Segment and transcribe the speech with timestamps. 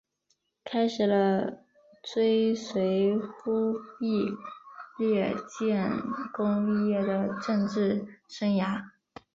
[0.63, 1.59] 开始了
[2.01, 4.29] 追随忽必
[4.97, 5.93] 烈建
[6.33, 8.85] 功立业的政治生涯。